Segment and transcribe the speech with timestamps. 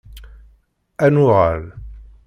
[1.05, 1.63] Ad nuɣal!